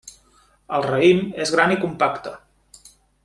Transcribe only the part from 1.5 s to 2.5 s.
gran i compacte.